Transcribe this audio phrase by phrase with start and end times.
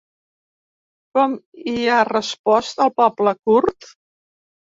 [1.17, 1.33] Com
[1.73, 3.89] hi ha respost el poble kurd?